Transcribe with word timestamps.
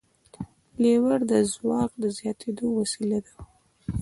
لیور 0.81 1.19
د 1.31 1.33
ځواک 1.53 1.91
د 2.01 2.03
زیاتېدو 2.17 2.67
وسیله 2.79 3.17
ده. 3.25 3.35